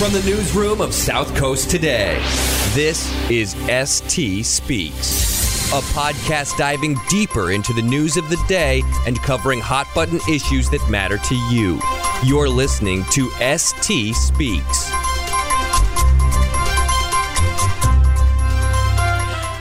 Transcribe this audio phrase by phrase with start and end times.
[0.00, 2.14] From the newsroom of South Coast Today,
[2.72, 9.20] this is ST Speaks, a podcast diving deeper into the news of the day and
[9.20, 11.78] covering hot button issues that matter to you.
[12.24, 13.28] You're listening to
[13.58, 14.90] ST Speaks.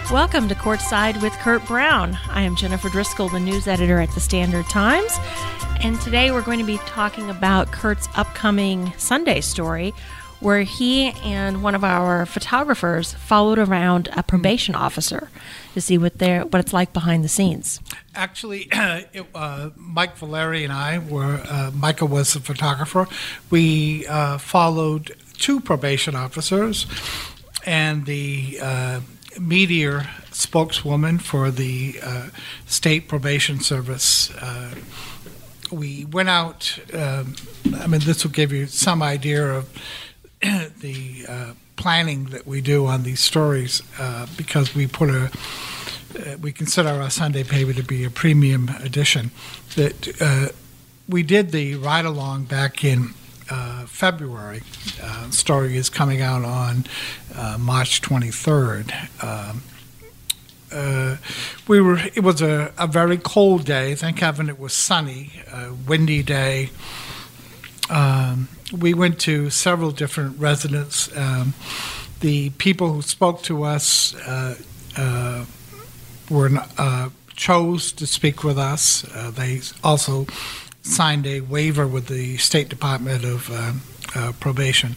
[0.09, 2.17] Welcome to Courtside with Curt Brown.
[2.29, 5.11] I am Jennifer Driscoll, the news editor at the Standard Times.
[5.81, 9.93] And today we're going to be talking about Curt's upcoming Sunday story,
[10.39, 15.29] where he and one of our photographers followed around a probation officer
[15.73, 17.79] to see what they what it's like behind the scenes.
[18.15, 21.41] Actually, it, uh, Mike Valeri and I were.
[21.47, 23.07] Uh, Michael was the photographer.
[23.49, 26.85] We uh, followed two probation officers,
[27.65, 29.01] and the uh,
[29.39, 32.29] media spokeswoman for the uh,
[32.65, 34.31] state probation service.
[34.35, 34.75] Uh,
[35.71, 36.79] we went out.
[36.93, 37.35] Um,
[37.75, 39.69] I mean, this will give you some idea of
[40.79, 45.31] the uh, planning that we do on these stories uh, because we put a.
[46.17, 49.29] Uh, we consider our Sunday paper to be a premium edition.
[49.75, 50.47] That uh,
[51.07, 53.13] we did the ride along back in
[53.49, 54.61] uh, February.
[55.01, 56.85] Uh, story is coming out on
[57.35, 59.23] uh, March 23rd.
[59.23, 59.63] Um,
[60.71, 61.17] uh,
[61.67, 61.97] we were.
[62.13, 63.95] It was a, a very cold day.
[63.95, 65.31] Thank heaven it was sunny,
[65.87, 66.69] windy day.
[67.89, 71.15] Um, we went to several different residents.
[71.17, 71.53] Um,
[72.19, 74.55] the people who spoke to us uh,
[74.97, 75.45] uh,
[76.29, 79.05] were uh, chose to speak with us.
[79.15, 80.27] Uh, they also
[80.81, 83.81] signed a waiver with the State Department of um,
[84.15, 84.95] uh, Probation.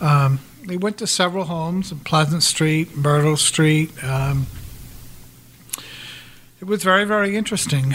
[0.00, 3.92] Um, we went to several homes in Pleasant Street, Myrtle Street.
[4.04, 4.46] Um,
[6.60, 7.94] it was very, very interesting.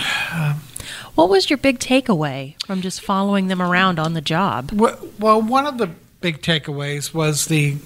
[1.16, 4.72] What was your big takeaway from just following them around on the job?
[4.74, 7.78] Well, well, one of the big takeaways was the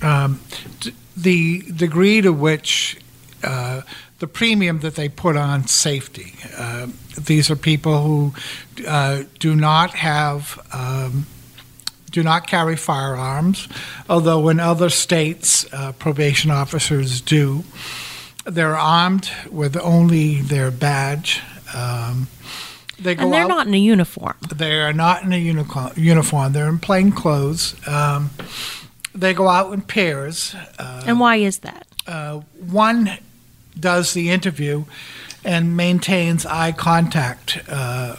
[0.00, 0.40] um,
[0.80, 2.98] d- the degree to which
[3.44, 3.82] uh,
[4.18, 6.34] the premium that they put on safety.
[6.56, 6.86] Uh,
[7.18, 8.34] these are people who
[8.86, 10.58] uh, do not have.
[10.72, 11.26] Um,
[12.10, 13.68] do not carry firearms,
[14.06, 17.64] although in other states, uh, probation officers do.
[18.44, 21.40] They're armed with only their badge.
[21.74, 22.28] Um,
[22.98, 24.34] they go And they're out- not in a uniform.
[24.54, 26.52] they are not in a unico- uniform.
[26.52, 27.74] They're in plain clothes.
[27.86, 28.30] Um,
[29.14, 30.54] they go out in pairs.
[30.78, 31.86] Uh, And why is that?
[32.06, 33.10] uh, one
[33.78, 34.84] does the interview
[35.44, 37.58] and maintains eye contact.
[37.68, 38.16] Uh,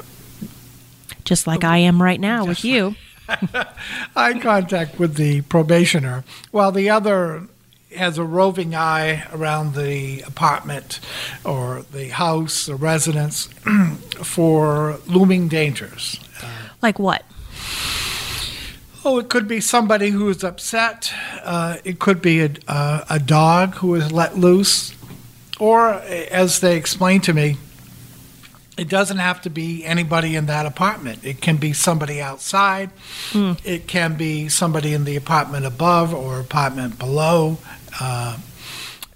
[1.23, 2.95] Just like I am right now with you.
[4.15, 7.43] eye contact with the probationer, while the other
[7.95, 10.99] has a roving eye around the apartment
[11.43, 13.49] or the house, the residence,
[14.23, 16.19] for looming dangers.
[16.81, 17.23] Like what?
[19.05, 21.13] Oh, it could be somebody who is upset.
[21.43, 24.95] Uh, it could be a, uh, a dog who is let loose.
[25.59, 27.57] Or, as they explained to me,
[28.77, 31.23] it doesn't have to be anybody in that apartment.
[31.23, 32.89] It can be somebody outside.
[33.63, 37.57] It can be somebody in the apartment above or apartment below.
[37.99, 38.37] Uh,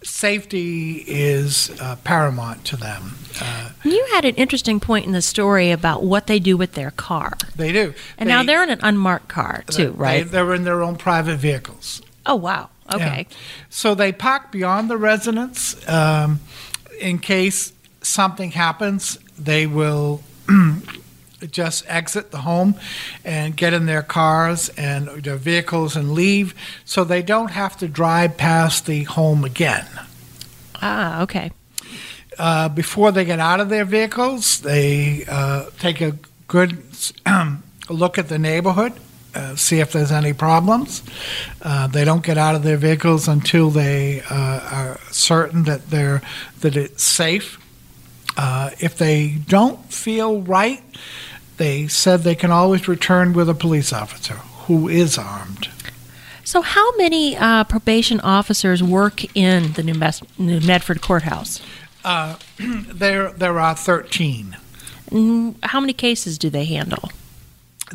[0.04, 3.16] safety is uh, paramount to them.
[3.42, 6.92] Uh, You had an interesting point in the story about what they do with their
[6.92, 7.34] car.
[7.56, 7.94] they do.
[8.18, 10.32] And now They- they're in an unmarked car, too, they- right?
[10.32, 12.02] They're in their own private vehicles.
[12.26, 12.70] Oh, wow.
[12.92, 13.28] Okay.
[13.30, 13.38] Yeah.
[13.70, 15.76] So they park beyond the residence.
[15.90, 16.40] Um,
[17.02, 20.22] in case something happens, they will
[21.52, 22.76] just exit the home
[23.24, 26.56] and get in their cars and their vehicles and leave
[26.86, 29.86] so they don't have to drive past the home again.
[30.82, 31.52] Ah, okay.
[32.38, 36.16] Uh, before they get out of their vehicles, they uh, take a
[36.48, 36.84] good
[37.26, 38.94] um, look at the neighborhood,
[39.34, 41.04] uh, see if there's any problems.
[41.62, 46.22] Uh, they don't get out of their vehicles until they uh, are certain that they're
[46.62, 47.60] that it's safe.
[48.38, 50.82] Uh, if they don't feel right,
[51.58, 55.70] they said they can always return with a police officer who is armed.
[56.44, 61.62] So, how many uh, probation officers work in the New, Mes- New Medford courthouse?
[62.06, 64.56] Uh, there, there are 13.
[65.64, 67.10] How many cases do they handle?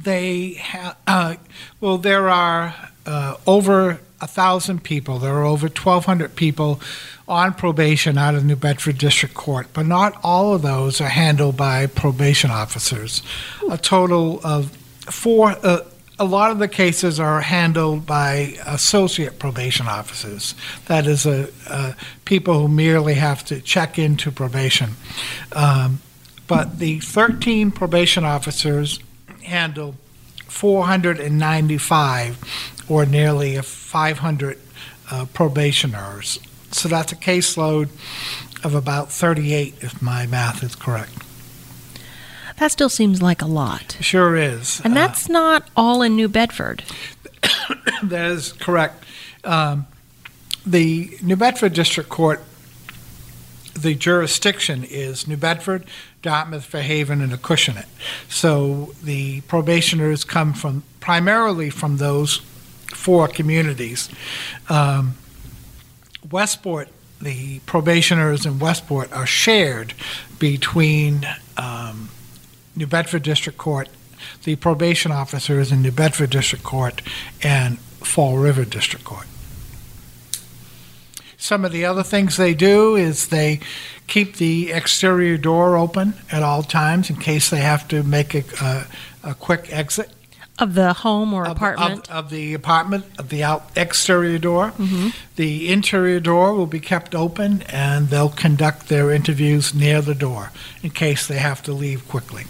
[0.01, 1.35] they have uh,
[1.81, 2.75] well there are
[3.07, 6.81] uh, over a thousand people there are over 1200 people
[7.29, 11.57] on probation out of new bedford district court but not all of those are handled
[11.57, 13.23] by probation officers
[13.69, 14.71] a total of
[15.11, 15.81] four uh,
[16.19, 20.55] a lot of the cases are handled by associate probation officers.
[20.87, 21.95] That is, a, uh,
[22.25, 24.91] people who merely have to check into probation.
[25.51, 26.01] Um,
[26.47, 29.01] but the 13 probation officers
[29.43, 29.97] handle
[30.53, 34.59] 495, or nearly 500
[35.11, 36.39] uh, probationers.
[36.71, 37.89] So that's a caseload
[38.63, 41.11] of about 38, if my math is correct.
[42.59, 43.97] That still seems like a lot.
[44.01, 44.81] Sure is.
[44.85, 46.85] And that's uh, not all in New Bedford.
[48.03, 49.03] that is correct.
[49.43, 49.87] Um,
[50.65, 52.41] the New Bedford District Court,
[53.75, 55.85] the jurisdiction is New Bedford,
[56.21, 57.87] Dartmouth, Fairhaven, and Acushnet.
[58.29, 62.37] So the probationers come from primarily from those
[62.93, 64.09] four communities.
[64.69, 65.15] Um,
[66.31, 66.89] Westport,
[67.21, 69.95] the probationers in Westport are shared
[70.39, 71.27] between
[71.57, 72.09] um,
[72.77, 73.89] New Bedford District Court,
[74.45, 77.03] the probation officers in New Bedford District Court,
[77.43, 79.27] and Fall River District Court.
[81.43, 83.59] Some of the other things they do is they
[84.07, 88.45] keep the exterior door open at all times in case they have to make a,
[89.25, 90.13] a, a quick exit
[90.61, 94.71] of the home or of, apartment of, of, the apartment of the out exterior door.
[94.71, 95.09] Mm-hmm.
[95.35, 100.53] The interior door will be kept open, and they'll conduct their interviews near the door
[100.81, 102.45] in case they have to leave quickly.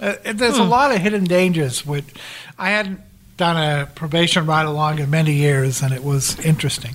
[0.00, 0.62] Uh, there's hmm.
[0.62, 1.84] a lot of hidden dangers.
[1.84, 2.16] With
[2.56, 3.00] I hadn't
[3.36, 6.94] done a probation ride along in many years, and it was interesting.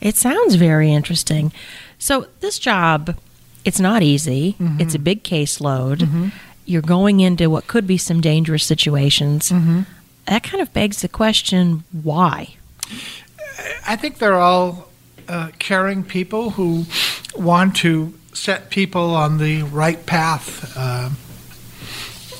[0.00, 1.52] It sounds very interesting.
[1.98, 3.18] So this job,
[3.64, 4.56] it's not easy.
[4.60, 4.80] Mm-hmm.
[4.80, 5.98] It's a big caseload.
[5.98, 6.28] Mm-hmm.
[6.64, 9.50] You're going into what could be some dangerous situations.
[9.50, 9.82] Mm-hmm.
[10.26, 12.56] That kind of begs the question: Why?
[13.86, 14.88] I think they're all
[15.28, 16.84] uh, caring people who
[17.36, 20.76] want to set people on the right path.
[20.76, 21.10] Uh,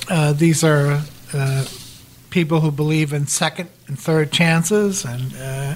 [0.09, 1.01] uh, these are
[1.33, 1.65] uh,
[2.29, 5.75] people who believe in second and third chances, and uh,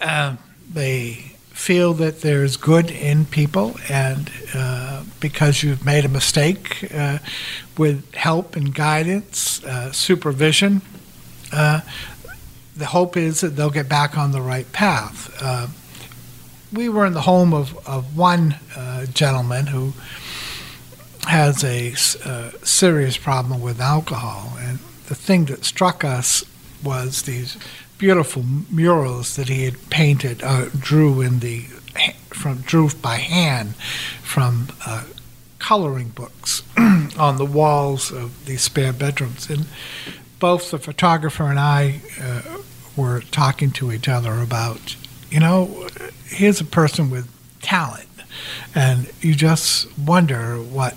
[0.00, 0.36] uh,
[0.72, 1.12] they
[1.50, 7.18] feel that there's good in people, and uh, because you've made a mistake, uh,
[7.76, 10.80] with help and guidance, uh, supervision,
[11.52, 11.80] uh,
[12.76, 15.28] the hope is that they'll get back on the right path.
[16.72, 18.54] we were in the home of, of one
[19.12, 19.92] gentleman who
[21.26, 21.94] has a,
[22.64, 24.78] serious problem with alcohol, and
[25.10, 26.44] the thing that struck us
[26.84, 27.56] was these
[27.98, 31.62] beautiful murals that he had painted, uh, drew in the
[32.28, 33.74] from drew by hand
[34.22, 35.02] from uh,
[35.58, 36.62] coloring books
[37.18, 39.66] on the walls of these spare bedrooms, and
[40.38, 42.58] both the photographer and I uh,
[42.96, 44.94] were talking to each other about,
[45.28, 45.88] you know,
[46.24, 47.28] here's a person with
[47.62, 48.08] talent,
[48.76, 50.94] and you just wonder what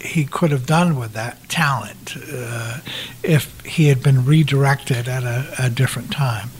[0.00, 2.78] he could have done with that talent uh,
[3.22, 6.50] if he had been redirected at a, a, different time.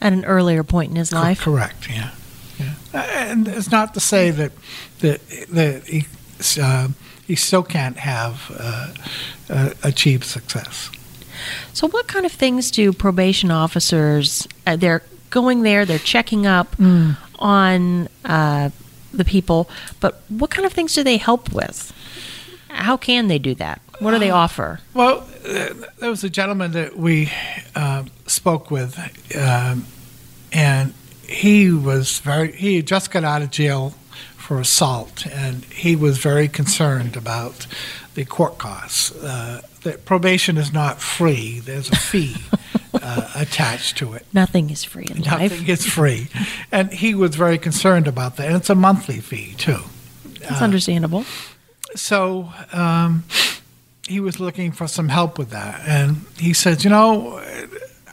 [0.00, 1.40] At an earlier point in his Co- life?
[1.40, 2.10] Correct, yeah.
[2.58, 2.74] yeah.
[2.92, 4.52] And it's not to say that,
[5.00, 6.06] that, that he,
[6.60, 6.88] uh,
[7.26, 8.94] he still can't have uh,
[9.48, 10.90] uh, achieved success.
[11.72, 16.76] So, what kind of things do probation officers, uh, they're going there, they're checking up
[16.76, 17.16] mm.
[17.38, 18.70] on uh,
[19.12, 19.68] the people,
[20.00, 21.92] but what kind of things do they help with?
[22.72, 23.80] How can they do that?
[23.98, 24.80] What do they offer?
[24.94, 27.30] Well, there was a gentleman that we
[27.76, 28.98] uh, spoke with,
[29.36, 29.86] um,
[30.52, 30.92] and
[31.28, 32.52] he was very.
[32.52, 33.90] He just got out of jail
[34.36, 37.66] for assault, and he was very concerned about
[38.14, 39.14] the court costs.
[39.14, 41.60] Uh, that probation is not free.
[41.60, 42.36] There's a fee
[42.94, 44.26] uh, attached to it.
[44.32, 45.52] Nothing is free in Nothing life.
[45.52, 46.28] Nothing is free,
[46.72, 48.48] and he was very concerned about that.
[48.48, 49.82] And it's a monthly fee too.
[50.40, 51.24] That's uh, understandable
[51.94, 53.24] so um,
[54.06, 57.42] he was looking for some help with that, and he said, "You know,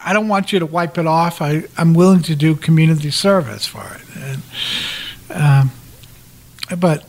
[0.04, 1.42] I don't want you to wipe it off.
[1.42, 4.42] I, I'm willing to do community service for it." And,
[5.42, 5.72] um,
[6.80, 7.06] but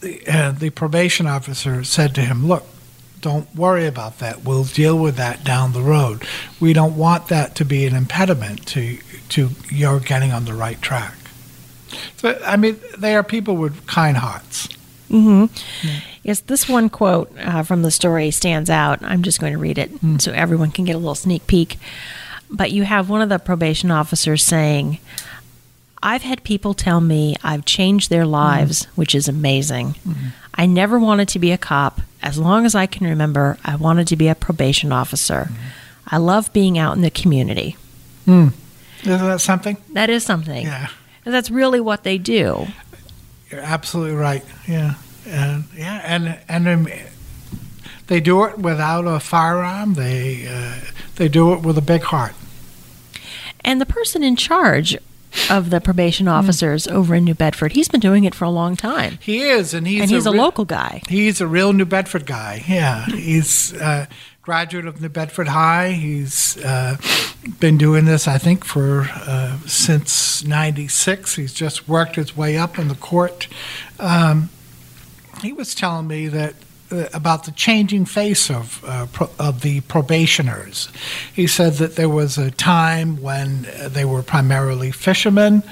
[0.00, 2.64] the, uh, the probation officer said to him, "Look."
[3.20, 4.44] Don't worry about that.
[4.44, 6.26] We'll deal with that down the road.
[6.60, 8.98] We don't want that to be an impediment to
[9.30, 11.14] to your getting on the right track.
[12.16, 14.68] So I mean, they are people with kind hearts.
[15.14, 15.86] Mm-hmm.
[15.86, 16.00] Yeah.
[16.24, 19.02] Yes, this one quote uh, from the story stands out.
[19.02, 20.20] I'm just going to read it mm.
[20.20, 21.78] so everyone can get a little sneak peek.
[22.50, 24.98] But you have one of the probation officers saying,
[26.02, 28.88] I've had people tell me I've changed their lives, mm.
[28.96, 29.94] which is amazing.
[30.06, 30.32] Mm.
[30.54, 32.00] I never wanted to be a cop.
[32.22, 35.48] As long as I can remember, I wanted to be a probation officer.
[35.50, 35.56] Mm.
[36.08, 37.76] I love being out in the community.
[38.26, 38.52] Mm.
[39.02, 39.76] Isn't that something?
[39.92, 40.66] That is something.
[40.66, 40.88] Yeah.
[41.24, 42.66] And that's really what they do.
[43.50, 44.44] You're absolutely right.
[44.66, 44.94] Yeah
[45.26, 46.88] and yeah, and and um,
[48.06, 49.94] they do it without a firearm.
[49.94, 52.34] They uh, they do it with a big heart.
[53.60, 54.98] And the person in charge,
[55.50, 57.72] of the probation officers over in New Bedford.
[57.72, 59.18] He's been doing it for a long time.
[59.20, 61.02] He is, and he's and he's a, re- local guy.
[61.08, 62.64] He's a real New Bedford guy.
[62.66, 64.08] Yeah, he's a
[64.42, 65.92] graduate of New Bedford High.
[65.92, 66.96] He's uh,
[67.60, 71.36] been doing this, I think, for uh, since '96.
[71.36, 73.48] He's just worked his way up in the court.
[73.98, 74.50] Um,
[75.40, 76.54] he was telling me that
[76.92, 80.90] uh, about the changing face of uh, pro- of the probationers.
[81.32, 85.62] He said that there was a time when uh, they were primarily fishermen,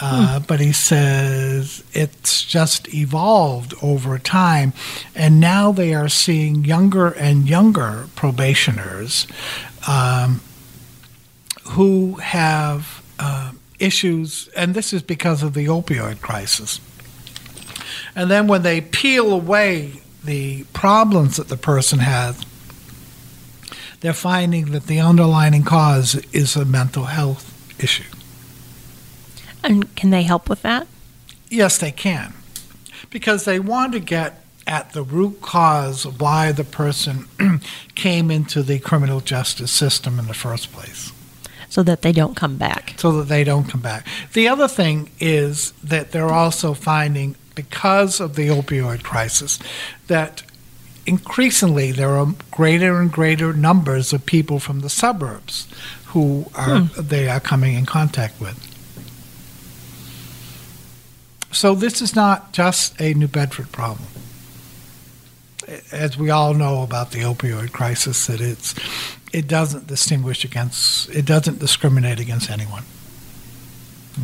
[0.00, 4.72] uh, but he says it's just evolved over time,
[5.14, 9.26] and now they are seeing younger and younger probationers
[9.86, 10.40] um,
[11.70, 16.80] who have uh, issues, and this is because of the opioid crisis.
[18.18, 22.44] And then when they peel away the problems that the person has,
[24.00, 28.10] they're finding that the underlying cause is a mental health issue.
[29.62, 30.88] And can they help with that?
[31.48, 32.34] Yes, they can.
[33.08, 37.28] Because they want to get at the root cause of why the person
[37.94, 41.12] came into the criminal justice system in the first place.
[41.68, 42.94] So that they don't come back.
[42.96, 44.06] So that they don't come back.
[44.32, 49.58] The other thing is that they're also finding, because of the opioid crisis,
[50.06, 50.44] that
[51.06, 55.66] increasingly there are greater and greater numbers of people from the suburbs
[56.12, 58.56] who are they are coming in contact with.
[61.50, 64.08] So this is not just a New Bedford problem.
[65.90, 68.72] As we all know about the opioid crisis, that it's
[69.32, 72.84] it doesn't distinguish against it doesn't discriminate against anyone.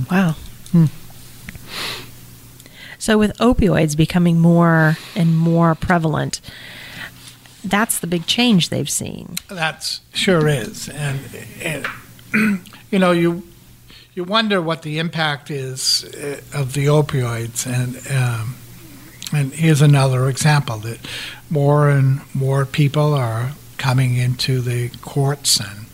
[0.08, 0.36] Wow.
[0.70, 0.86] Hmm.
[2.98, 6.40] So, with opioids becoming more and more prevalent,
[7.64, 9.36] that's the big change they've seen.
[9.48, 11.20] That's sure is, and,
[11.62, 11.86] and
[12.90, 13.42] you know you
[14.14, 18.56] you wonder what the impact is uh, of the opioids, and um,
[19.32, 20.98] and here's another example that
[21.50, 25.86] more and more people are coming into the courts and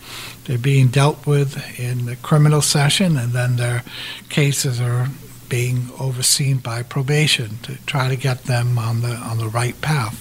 [0.45, 3.83] they're being dealt with in the criminal session, and then their
[4.29, 5.07] cases are
[5.51, 10.17] being overseen by probation to try to get them on the on the right path.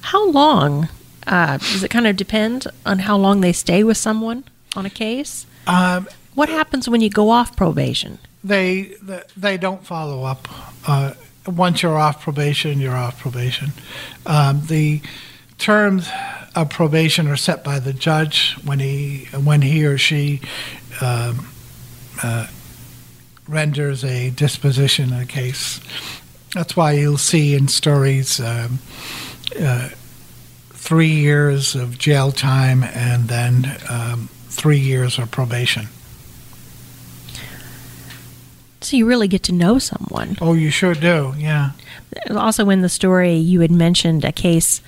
[0.00, 0.88] How long?
[1.26, 4.42] Uh, does it kind of depend on how long they stay with someone
[4.74, 5.46] on a case?
[5.66, 8.18] Um, What happens when you go off probation?
[8.42, 8.94] they
[9.36, 10.48] they- don't follow up.
[10.88, 11.12] Uh,
[11.46, 13.72] once you're off probation, you're off probation.
[14.24, 15.02] Um, the
[15.58, 16.08] terms
[16.54, 20.40] of probation are set by the judge when he when he or she
[21.02, 21.46] um,
[22.22, 22.46] uh,
[23.50, 25.80] renders a disposition in a case.
[26.54, 28.78] That's why you'll see in stories um,
[29.60, 29.90] uh,
[30.70, 35.88] three years of jail time and then um, three years of probation.
[38.80, 40.38] So you really get to know someone.
[40.40, 41.72] Oh, you sure do, yeah.
[42.30, 44.80] Also, in the story, you had mentioned a case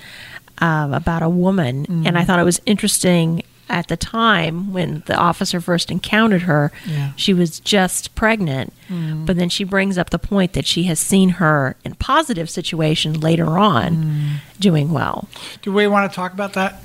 [0.57, 5.15] uh, about a woman, and I thought it was interesting at the time when the
[5.15, 6.71] officer first encountered her.
[6.85, 7.13] Yeah.
[7.15, 9.25] She was just pregnant, mm.
[9.25, 13.19] but then she brings up the point that she has seen her in positive situation
[13.19, 14.59] later on mm.
[14.59, 15.27] doing well.
[15.61, 16.81] Do we want to talk about that?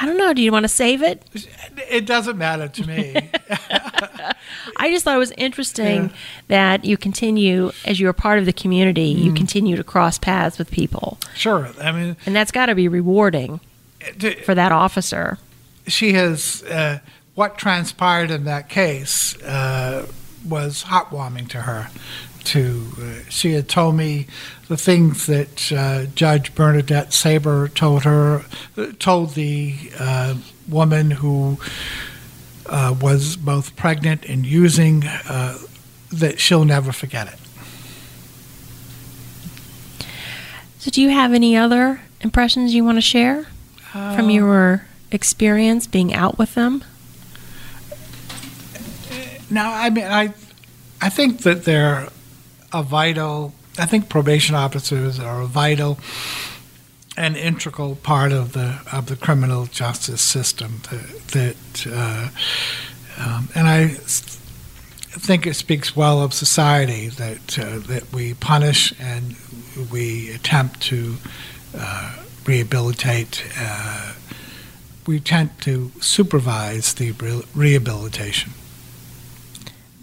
[0.00, 0.32] I don't know.
[0.32, 1.22] Do you want to save it?
[1.90, 3.14] It doesn't matter to me.
[4.78, 6.12] I just thought it was interesting
[6.48, 9.36] that you continue, as you're a part of the community, you mm.
[9.36, 11.18] continue to cross paths with people.
[11.34, 11.70] sure.
[11.80, 13.60] I mean, And that's got to be rewarding
[14.16, 15.38] d- for that officer.
[15.86, 17.00] She has uh,
[17.34, 20.06] what transpired in that case uh,
[20.46, 21.88] was heartwarming to her.
[22.44, 24.26] To uh, she had told me
[24.68, 28.44] the things that uh, Judge Bernadette Sabra told her,
[28.98, 30.34] told the uh,
[30.68, 31.58] woman who
[32.66, 35.56] uh, was both pregnant and using, uh,
[36.10, 37.38] that she'll never forget it.
[40.78, 43.46] So, do you have any other impressions you want to share
[43.92, 44.84] from your
[45.14, 46.84] experience being out with them?
[49.50, 50.32] Now, I mean, I,
[51.00, 52.08] I think that they're
[52.72, 53.52] a vital.
[53.78, 55.98] I think probation officers are a vital
[57.16, 60.80] and integral part of the of the criminal justice system.
[60.90, 62.28] That, that uh,
[63.18, 69.36] um, and I think it speaks well of society that uh, that we punish and
[69.90, 71.16] we attempt to
[71.76, 72.16] uh,
[72.46, 73.44] rehabilitate.
[75.06, 78.52] We tend to supervise the re- rehabilitation.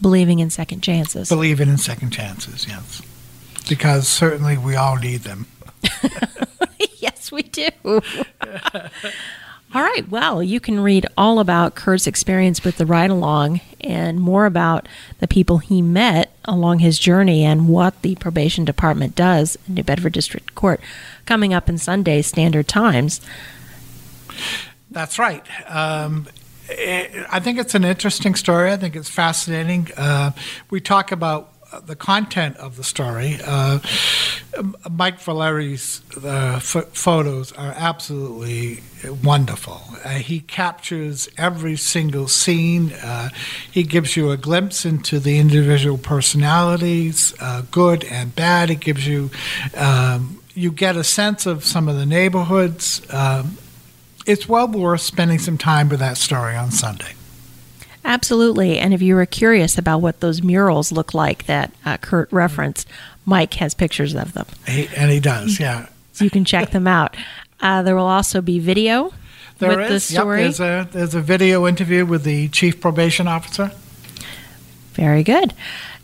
[0.02, 1.30] Believing in second chances.
[1.30, 3.02] Believing in second chances, yes.
[3.68, 5.48] Because certainly we all need them.
[7.00, 7.70] yes, we do.
[9.72, 10.10] All right.
[10.10, 14.88] Well, you can read all about Curt's experience with the ride along and more about
[15.20, 19.84] the people he met along his journey and what the probation department does in New
[19.84, 20.82] Bedford District Court
[21.28, 23.22] coming up in Sunday Standard Times.
[24.92, 25.46] That's right.
[25.68, 26.28] Um,
[26.70, 28.72] it, I think it's an interesting story.
[28.72, 29.90] I think it's fascinating.
[29.98, 30.32] Uh,
[30.70, 31.54] we talk about
[31.86, 33.38] the content of the story.
[33.46, 33.80] Uh,
[34.90, 38.82] Mike Valeri's uh, photos are absolutely
[39.24, 39.82] wonderful.
[40.04, 42.92] Uh, he captures every single scene.
[42.94, 43.30] Uh,
[43.72, 48.70] he gives you a glimpse into the individual personalities, uh, good and bad.
[48.70, 49.30] It gives you
[49.76, 53.02] um, you get a sense of some of the neighborhoods.
[53.14, 53.58] Um,
[54.26, 57.14] it's well worth spending some time with that story on Sunday.
[58.06, 58.80] Absolutely.
[58.80, 62.88] And if you were curious about what those murals look like that uh, Curt referenced,
[63.26, 64.46] Mike has pictures of them.
[64.68, 65.88] He, and he does, yeah.
[66.12, 67.16] So you can check them out.
[67.62, 69.14] Uh, there will also be video
[69.60, 70.08] there with is.
[70.10, 70.42] the story.
[70.42, 73.72] Yep, there's, a, there's a video interview with the chief probation officer.
[74.94, 75.54] Very good.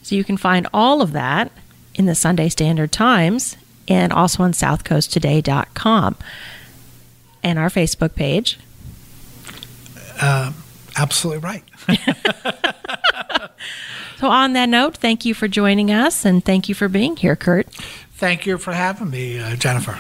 [0.04, 1.52] So you can find all of that
[1.96, 3.58] in the Sunday Standard Times
[3.90, 6.16] and also on southcoasttoday.com
[7.46, 8.58] and our Facebook page.
[10.20, 10.52] Uh,
[10.98, 11.64] absolutely right.
[14.18, 17.36] so, on that note, thank you for joining us and thank you for being here,
[17.36, 17.68] Curt.
[18.16, 20.00] Thank you for having me, uh, Jennifer.